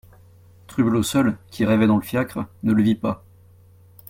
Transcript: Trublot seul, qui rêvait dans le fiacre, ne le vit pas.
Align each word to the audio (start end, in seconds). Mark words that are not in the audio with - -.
Trublot 0.65 1.03
seul, 1.03 1.37
qui 1.51 1.63
rêvait 1.63 1.85
dans 1.85 1.95
le 1.97 2.01
fiacre, 2.01 2.47
ne 2.63 2.73
le 2.73 2.81
vit 2.81 2.95
pas. 2.95 3.23